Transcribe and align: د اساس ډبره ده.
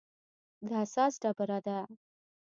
د 0.67 0.69
اساس 0.83 1.13
ډبره 1.21 1.59
ده. 1.65 1.77